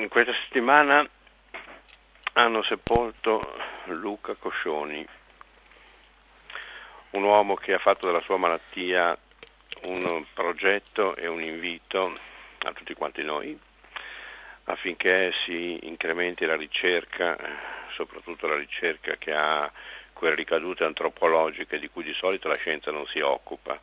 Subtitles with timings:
[0.00, 1.06] in questa settimana
[2.32, 5.06] hanno sepolto Luca Coscioni,
[7.10, 9.16] un uomo che ha fatto della sua malattia
[9.82, 12.18] un progetto e un invito
[12.60, 13.58] a tutti quanti noi
[14.64, 17.36] affinché si incrementi la ricerca,
[17.92, 19.70] soprattutto la ricerca che ha
[20.12, 23.78] quelle ricadute antropologiche di cui di solito la scienza non si occupa,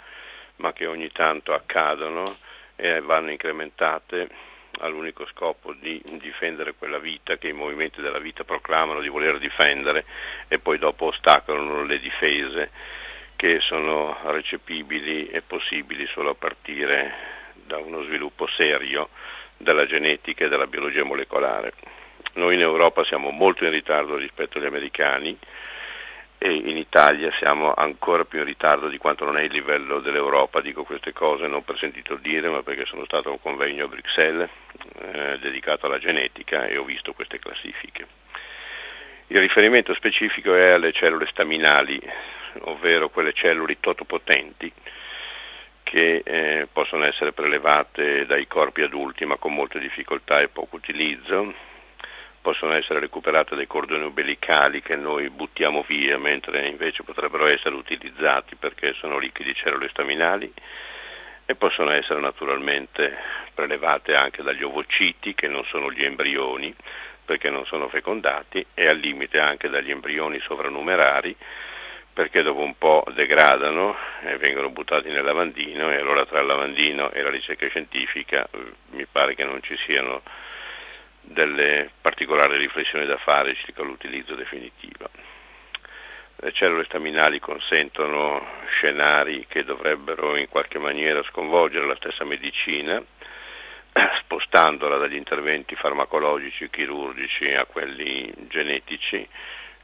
[0.57, 2.37] ma che ogni tanto accadono
[2.75, 9.01] e vanno incrementate all'unico scopo di difendere quella vita che i movimenti della vita proclamano
[9.01, 10.05] di voler difendere
[10.47, 12.71] e poi dopo ostacolano le difese
[13.35, 17.13] che sono recepibili e possibili solo a partire
[17.53, 19.09] da uno sviluppo serio
[19.57, 21.73] della genetica e della biologia molecolare.
[22.33, 25.37] Noi in Europa siamo molto in ritardo rispetto agli americani,
[26.39, 30.61] e in Italia siamo ancora più in ritardo di quanto non è il livello dell'Europa,
[30.61, 33.87] dico queste cose non per sentito dire ma perché sono stato a un convegno a
[33.87, 34.49] Bruxelles
[34.99, 38.05] eh, dedicato alla genetica e ho visto queste classifiche.
[39.27, 41.99] Il riferimento specifico è alle cellule staminali,
[42.61, 44.71] ovvero quelle cellule totopotenti
[45.83, 51.53] che eh, possono essere prelevate dai corpi adulti ma con molte difficoltà e poco utilizzo
[52.47, 58.55] possono essere recuperate dai cordoni umbilicali che noi buttiamo via, mentre invece potrebbero essere utilizzati
[58.55, 60.49] perché sono ricchi di cellule staminali
[61.45, 63.17] e possono essere naturalmente
[63.53, 66.73] prelevate anche dagli ovociti che non sono gli embrioni
[67.25, 71.35] perché non sono fecondati e al limite anche dagli embrioni sovrannumerari
[72.13, 77.11] perché dopo un po' degradano e vengono buttati nel lavandino e allora tra il lavandino
[77.11, 80.21] e la ricerca scientifica eh, mi pare che non ci siano
[81.27, 85.09] delle particolari riflessioni da fare circa l'utilizzo definitivo.
[86.37, 93.03] Le cellule staminali consentono scenari che dovrebbero in qualche maniera sconvolgere la stessa medicina,
[94.19, 99.27] spostandola dagli interventi farmacologici chirurgici a quelli genetici,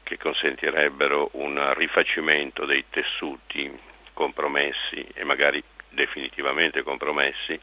[0.02, 3.76] che consentirebbero un rifacimento dei tessuti
[4.12, 7.58] compromessi e magari definitivamente compromessi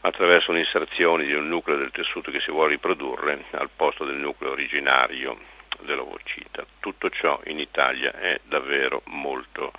[0.00, 4.52] attraverso un'inserzione di un nucleo del tessuto che si vuole riprodurre al posto del nucleo
[4.52, 5.38] originario
[5.80, 6.64] dell'ovocita.
[6.80, 9.72] Tutto ciò in Italia è davvero molto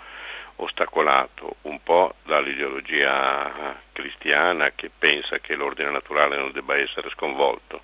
[0.57, 7.81] ostacolato un po' dall'ideologia cristiana che pensa che l'ordine naturale non debba essere sconvolto,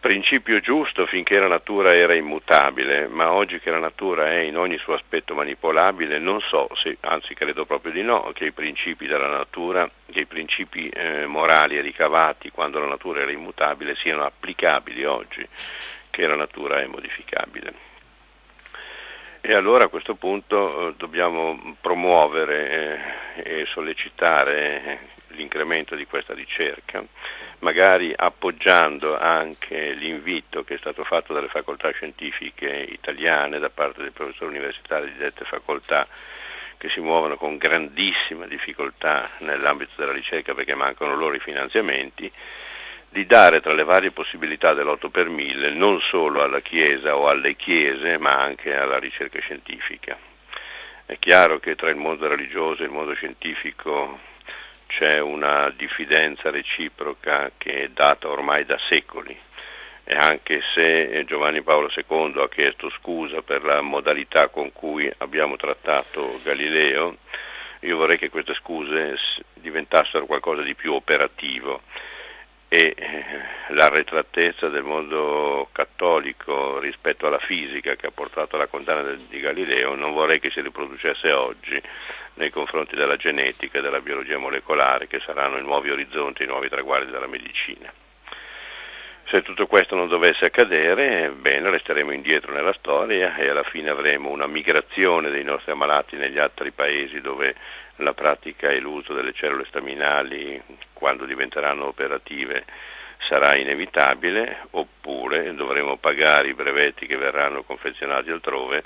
[0.00, 4.78] principio giusto finché la natura era immutabile, ma oggi che la natura è in ogni
[4.78, 9.28] suo aspetto manipolabile, non so, se, anzi credo proprio di no, che i principi della
[9.28, 15.46] natura, che i principi eh, morali ricavati quando la natura era immutabile siano applicabili oggi
[16.10, 17.88] che la natura è modificabile.
[19.40, 27.04] E allora a questo punto eh, dobbiamo promuovere eh, e sollecitare l'incremento di questa ricerca
[27.60, 34.10] magari appoggiando anche l'invito che è stato fatto dalle facoltà scientifiche italiane da parte dei
[34.10, 36.06] professori universitari di dette facoltà
[36.80, 42.32] che si muovono con grandissima difficoltà nell'ambito della ricerca perché mancano loro i finanziamenti,
[43.10, 47.54] di dare tra le varie possibilità dell'8 per 1000 non solo alla Chiesa o alle
[47.54, 50.16] Chiese ma anche alla ricerca scientifica.
[51.04, 54.18] È chiaro che tra il mondo religioso e il mondo scientifico
[54.86, 59.38] c'è una diffidenza reciproca che è data ormai da secoli
[60.10, 65.54] e anche se Giovanni Paolo II ha chiesto scusa per la modalità con cui abbiamo
[65.54, 67.18] trattato Galileo,
[67.82, 69.16] io vorrei che queste scuse
[69.54, 71.82] diventassero qualcosa di più operativo
[72.66, 73.24] e eh,
[73.68, 80.12] l'arretratezza del mondo cattolico rispetto alla fisica che ha portato alla condanna di Galileo non
[80.12, 81.80] vorrei che si riproducesse oggi
[82.34, 86.68] nei confronti della genetica e della biologia molecolare che saranno i nuovi orizzonti, i nuovi
[86.68, 87.92] traguardi della medicina.
[89.30, 94.28] Se tutto questo non dovesse accadere, bene, resteremo indietro nella storia e alla fine avremo
[94.28, 97.54] una migrazione dei nostri ammalati negli altri paesi dove
[97.98, 100.60] la pratica e l'uso delle cellule staminali,
[100.92, 102.64] quando diventeranno operative,
[103.28, 108.82] sarà inevitabile, oppure dovremo pagare i brevetti che verranno confezionati altrove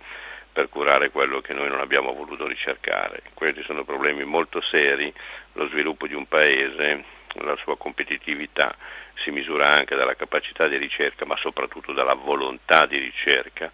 [0.53, 3.23] per curare quello che noi non abbiamo voluto ricercare.
[3.33, 5.11] Questi sono problemi molto seri,
[5.55, 7.03] lo sviluppo di un paese,
[7.43, 8.75] la sua competitività
[9.15, 13.71] si misura anche dalla capacità di ricerca, ma soprattutto dalla volontà di ricerca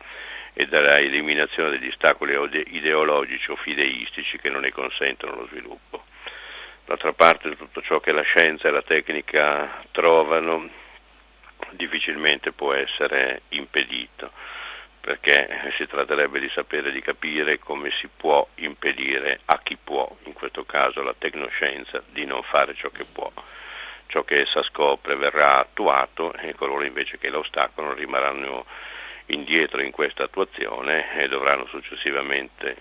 [0.53, 2.35] e dalla eliminazione degli ostacoli
[2.69, 6.05] ideologici o fideistici che non ne consentono lo sviluppo.
[6.85, 10.69] D'altra parte tutto ciò che la scienza e la tecnica trovano
[11.71, 14.33] difficilmente può essere impedito,
[15.00, 20.35] perché si tratterebbe di sapere di capire come si può impedire a chi può, in
[20.35, 23.31] questo caso la tecnoscienza, di non fare ciò che può.
[24.06, 28.67] Ciò che essa scopre verrà attuato e coloro invece che la ostacolano rimarranno
[29.26, 32.76] indietro in questa attuazione e dovranno successivamente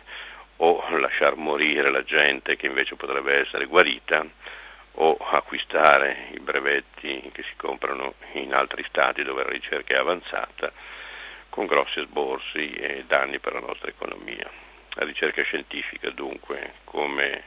[0.57, 4.25] o lasciar morire la gente che invece potrebbe essere guarita
[4.93, 10.71] o acquistare i brevetti che si comprano in altri stati dove la ricerca è avanzata
[11.49, 14.49] con grossi sborsi e danni per la nostra economia.
[14.95, 17.43] La ricerca scientifica dunque come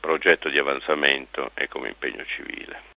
[0.00, 2.90] progetto di avanzamento e come impegno civile.